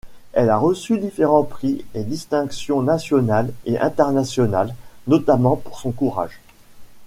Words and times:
Elle 0.33 0.49
a 0.49 0.57
reçu 0.57 0.97
différents 0.97 1.43
prix 1.43 1.85
et 1.93 2.03
distinctions 2.03 2.81
nationales 2.81 3.53
et 3.67 3.77
internationales, 3.77 4.73
notamment 5.05 5.57
pour 5.57 5.79
son 5.79 5.91
courage. 5.91 6.41